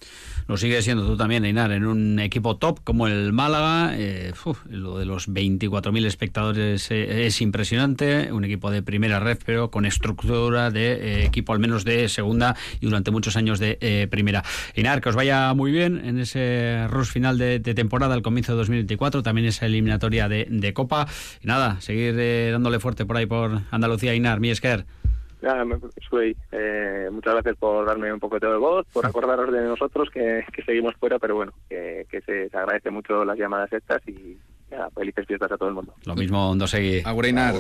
[0.47, 3.95] Lo sigue siendo tú también, Einar, en un equipo top como el Málaga.
[3.97, 4.33] Eh,
[4.69, 8.33] lo de los 24.000 espectadores eh, es impresionante.
[8.33, 12.87] Un equipo de primera red, pero con estructura de equipo al menos de segunda y
[12.87, 14.45] durante muchos años de primera.
[14.75, 18.59] Einar, que os vaya muy bien en ese rush final de, temporada al comienzo de
[18.59, 19.23] 2024.
[19.23, 21.07] También esa eliminatoria de, Copa.
[21.43, 22.17] Y nada, seguir
[22.53, 24.87] dándole fuerte por ahí por Andalucía, Einar, Miesker.
[26.09, 30.45] Soy, eh, muchas gracias por darme un poco de voz, por acordaros de nosotros que,
[30.65, 34.37] seguimos fuera, pero bueno, que, se, agradece mucho las llamadas estas y
[34.95, 35.95] felices fiestas a todo el mundo.
[36.05, 37.01] Lo mismo, Seguí.
[37.05, 37.57] Agureinar.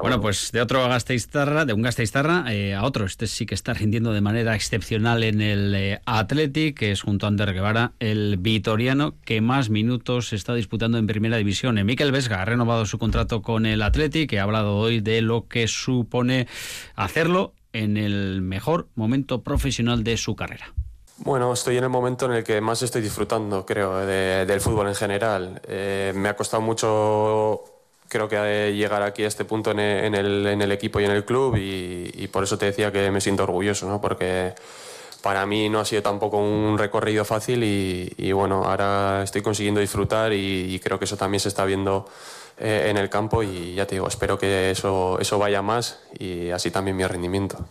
[0.00, 3.06] Bueno, pues de otro Gasteiztarra, de un Gasteiztarra eh, a otro.
[3.06, 7.24] Este sí que está rindiendo de manera excepcional en el eh, Athletic, que es junto
[7.24, 11.78] a Ander Guevara, el vitoriano que más minutos está disputando en Primera División.
[11.78, 15.22] Eh, Miquel Vesga ha renovado su contrato con el Athletic, que ha hablado hoy de
[15.22, 16.46] lo que supone
[16.94, 20.74] hacerlo en el mejor momento profesional de su carrera.
[21.18, 24.94] Bueno, estoy en el momento en el que más estoy disfrutando, creo, del fútbol en
[24.94, 25.60] general.
[26.14, 27.64] me ha costado mucho
[28.08, 31.10] creo que de llegar aquí a este punto en el, en el, equipo y en
[31.10, 34.00] el club y, por eso te decía que me siento orgulloso, ¿no?
[34.00, 34.54] porque
[35.22, 40.32] para mí no ha sido tampoco un recorrido fácil y, bueno, ahora estoy consiguiendo disfrutar
[40.32, 42.08] y, creo que eso también se está viendo
[42.58, 46.50] eh, en el campo y ya te digo, espero que eso, eso vaya más y
[46.50, 47.64] así también mi rendimiento.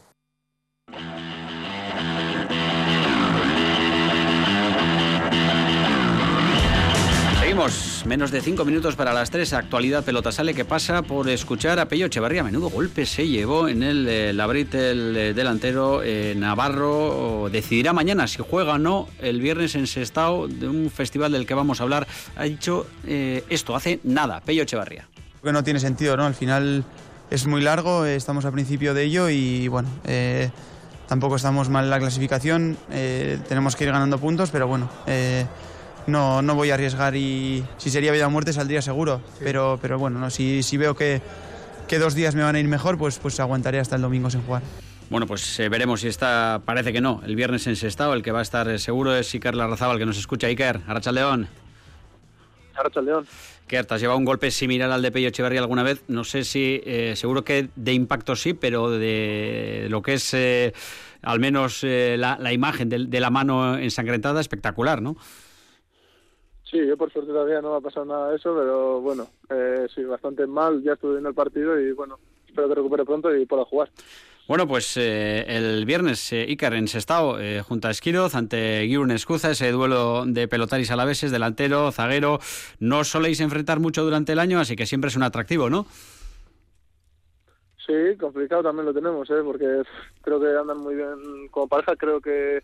[8.05, 9.53] Menos de cinco minutos para las tres.
[9.53, 12.43] Actualidad pelota sale que pasa por escuchar a Pello Echevarría.
[12.43, 17.49] Menudo golpe se llevó en el eh, Labrit el eh, delantero eh, Navarro.
[17.51, 21.53] Decidirá mañana si juega o no el viernes en Sestao de un festival del que
[21.53, 22.07] vamos a hablar.
[22.35, 24.41] Ha dicho esto hace nada.
[24.41, 25.07] Pello Echevarría.
[25.43, 26.25] Que no tiene sentido, ¿no?
[26.25, 26.83] Al final
[27.29, 29.89] es muy largo, estamos al principio de ello y bueno.
[31.07, 32.77] Tampoco estamos mal en la clasificación,
[33.47, 34.89] tenemos que ir ganando puntos, pero bueno,
[36.07, 39.21] no, no voy a arriesgar y si sería vida o muerte saldría seguro.
[39.39, 41.21] Pero, pero bueno, no, si, si veo que,
[41.87, 44.41] que dos días me van a ir mejor, pues, pues aguantaré hasta el domingo sin
[44.43, 44.61] jugar.
[45.09, 48.31] Bueno, pues eh, veremos si está, parece que no, el viernes en Sestao, el que
[48.31, 50.47] va a estar eh, seguro es Iker Larrazábal, que nos escucha.
[50.47, 51.47] Iker, Arrachaldeón.
[52.75, 53.27] Arrachaldeón.
[53.65, 56.03] Iker, ¿te has llevado un golpe similar al de Pello Echeverría alguna vez?
[56.07, 60.35] No sé si, eh, seguro que de impacto sí, pero de lo que es
[61.21, 65.17] al menos la, la, imagen de, de la mano ensangrentada, espectacular, ¿no?
[66.75, 69.87] Sí, yo por suerte todavía no me ha pasado nada de eso, pero bueno, eh,
[69.95, 70.83] sí, bastante mal.
[70.83, 73.89] Ya estuve viendo el partido y bueno, espero que recupere pronto y pueda jugar.
[74.45, 79.11] Bueno, pues eh, el viernes eh, Icar en Sestao eh, junto a Esquiroz ante Guirun
[79.11, 82.39] Escuza, ese duelo de pelotaris alaveses, delantero, zaguero.
[82.81, 85.85] No soléis enfrentar mucho durante el año, así que siempre es un atractivo, ¿no?
[87.85, 89.41] Sí, complicado también lo tenemos, ¿eh?
[89.45, 89.83] porque
[90.21, 92.61] creo que andan muy bien como pareja, creo que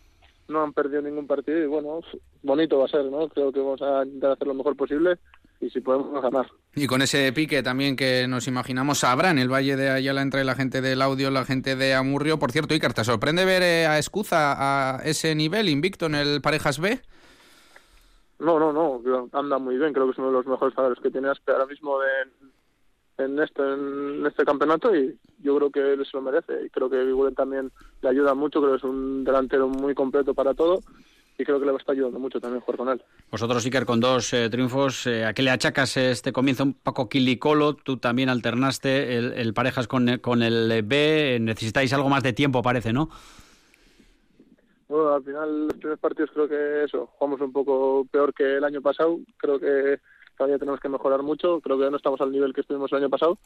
[0.52, 2.00] no han perdido ningún partido y bueno,
[2.42, 3.28] bonito va a ser, ¿no?
[3.28, 5.18] Creo que vamos a intentar hacer lo mejor posible
[5.60, 6.46] y si podemos ganar.
[6.74, 10.44] Y con ese pique también que nos imaginamos habrá en el Valle de Ayala entre
[10.44, 12.38] la gente del audio la gente de Amurrio.
[12.38, 16.40] Por cierto, Icar, ¿te sorprende ver eh, a Escuza a ese nivel invicto en el
[16.40, 17.00] Parejas B?
[18.38, 21.10] No, no, no, anda muy bien, creo que es uno de los mejores jugadores que
[21.10, 22.50] tiene ahora mismo en,
[23.18, 26.88] en, este, en este campeonato y yo creo que él se lo merece y creo
[26.88, 30.80] que Viguren también le ayuda mucho, creo que es un delantero muy completo para todo
[31.38, 33.02] y creo que le va a estar ayudando mucho también jugar con él.
[33.30, 37.08] Vosotros, Iker, con dos eh, triunfos, eh, ¿a qué le achacas este comienzo un poco
[37.08, 37.74] quilicolo?
[37.74, 42.92] Tú también alternaste el, parejas con, con el B, necesitáis algo más de tiempo, parece,
[42.92, 43.08] ¿no?
[44.88, 48.64] Bueno, al final los primeros partidos creo que eso, jugamos un poco peor que el
[48.64, 50.00] año pasado, creo que
[50.36, 53.10] todavía tenemos que mejorar mucho, creo que no estamos al nivel que estuvimos el año
[53.10, 53.38] pasado,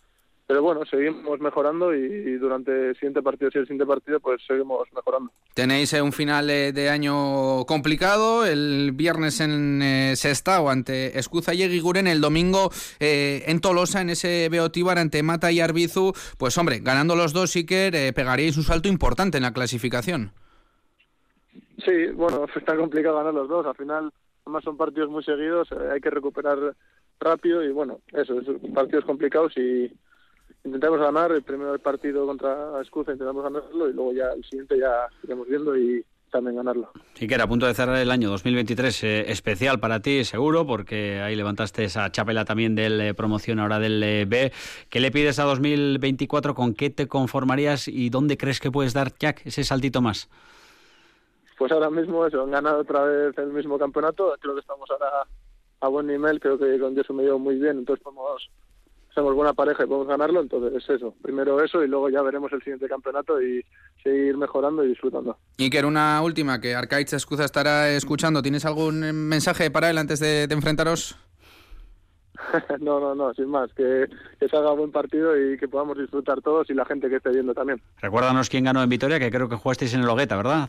[0.47, 5.33] pero bueno, seguimos mejorando y, durante el siguiente partido el siguiente partido pues seguimos mejorando.
[5.55, 11.53] Tenéis eh, un final eh, de año complicado, el viernes en eh, Sestao ante Escuza
[11.53, 12.71] y Eguiguren, el domingo
[13.01, 18.15] en Tolosa en ese Beotíbar ante Mata y Arbizu, pues hombre, ganando los dos Iker,
[18.15, 20.33] pegaríais un salto importante en la clasificación.
[21.85, 24.13] Sí, bueno, está complicado ganar los dos, al final
[24.47, 26.77] además son partidos muy seguidos, hay que recuperar
[27.19, 29.91] rápido y bueno, eso, son partidos complicados y
[30.65, 35.09] intentamos ganar el primer partido contra Escuza, intentamos ganarlo y luego ya el siguiente ya
[35.25, 36.93] iremos viendo y también ganarlo.
[37.15, 40.65] Sí, que era a punto de cerrar el año 2023 eh, especial para ti, seguro,
[40.65, 44.53] porque ahí levantaste esa chapela también del eh, promoción ahora del eh, B.
[44.89, 46.55] ¿Qué le pides a 2024?
[46.55, 50.29] ¿Con qué te conformarías y dónde crees que puedes dar, Jack, ese saltito más?
[51.57, 55.27] Pues ahora mismo eso, han ganado otra vez el mismo campeonato, creo que estamos ahora
[55.81, 58.51] a buen nivel, creo que con Dios me llevo muy bien, entonces podemos
[59.17, 62.61] somos buena pareja y podemos ganarlo, entonces eso, primero eso y luego ya veremos el
[62.61, 63.65] siguiente campeonato y
[64.03, 65.39] seguir mejorando y disfrutando.
[65.57, 69.97] Y que era una última, que Arcaiz Escuza estará escuchando, ¿tienes algún mensaje para él
[69.97, 71.17] antes de, enfrentaros?
[72.81, 74.07] no, no, no, sin más, que,
[74.39, 77.55] que salga buen partido y que podamos disfrutar todos y la gente que esté viendo
[77.55, 77.81] también.
[78.03, 80.69] Recuérdanos quién ganó en Vitoria, que creo que jugasteis en el Hogueta, ¿verdad?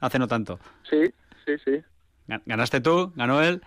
[0.00, 0.58] Hace no tanto.
[0.88, 1.12] Sí,
[1.44, 1.82] sí, sí.
[2.46, 3.12] ¿Ganaste tú?
[3.16, 3.60] ¿Ganó él?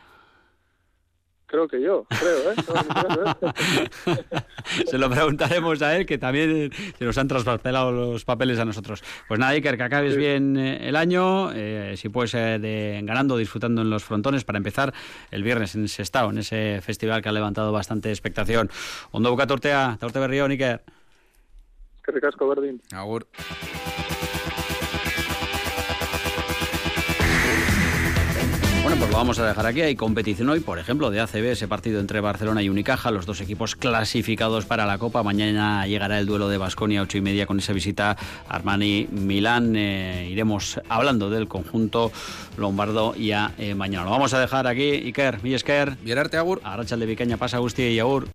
[1.51, 2.55] Creo que yo, creo, ¿eh?
[4.85, 9.03] se lo preguntaremos a él, que también se nos han traspapelado los papeles a nosotros.
[9.27, 13.81] Pues nada, Iker, que acabes bien eh, el año, eh, si puedes de, ganando, disfrutando
[13.81, 14.93] en los frontones, para empezar
[15.29, 18.69] el viernes en Sestao, en ese festival que ha levantado bastante expectación.
[19.11, 20.81] Ondo buka tortea, torte berrión, Iker.
[22.01, 22.81] Que ricasco, Berdin.
[22.93, 23.27] Agur.
[29.01, 29.81] Pues lo vamos a dejar aquí.
[29.81, 33.41] Hay competición hoy, por ejemplo, de ACB, ese partido entre Barcelona y Unicaja, los dos
[33.41, 35.23] equipos clasificados para la Copa.
[35.23, 38.11] Mañana llegará el duelo de Basconia, ocho y media, con esa visita
[38.47, 39.75] a Armani-Milán.
[39.75, 42.11] Eh, iremos hablando del conjunto
[42.57, 44.05] lombardo ya eh, mañana.
[44.05, 44.91] Lo vamos a dejar aquí.
[44.91, 45.97] Iker, Millesker.
[46.03, 46.61] Vierarte, Agur.
[46.63, 48.31] Arracha de Vicaña, pasa Agustí y Agur.